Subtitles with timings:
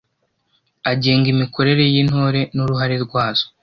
[0.91, 3.45] agenga imikorere y’Intore n’uruhare rwazo